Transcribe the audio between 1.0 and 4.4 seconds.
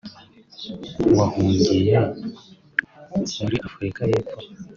wahungiye muri Afurika y’Epfo